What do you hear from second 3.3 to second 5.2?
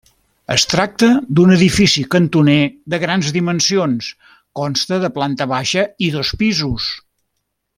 dimensions, consta de